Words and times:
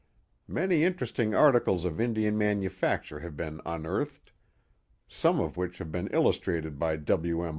Many 0.47 0.83
interesting 0.83 1.35
articles 1.35 1.85
of 1.85 2.01
Indian 2.01 2.35
manufacture 2.35 3.19
have 3.19 3.37
been 3.37 3.61
unearthed, 3.67 4.31
some 5.07 5.39
of 5.39 5.57
which 5.57 5.77
have 5.77 5.91
been 5.91 6.07
illustrated 6.07 6.79
by 6.79 6.95
W. 6.95 7.43
M. 7.45 7.49